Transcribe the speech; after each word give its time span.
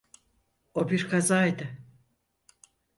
O 0.73 0.89
bir 0.89 1.09
kazaydı. 1.09 1.77